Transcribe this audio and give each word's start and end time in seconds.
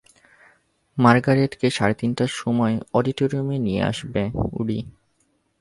Margaret 0.97 1.53
কে 1.59 1.67
সাড়ে 1.69 1.95
তিনটার 1.99 2.31
সময় 2.41 2.75
অডিটোরিয়ামে 2.93 3.57
নিয়ে 3.57 3.81
আসবে, 3.83 4.23
উডি। 4.59 4.79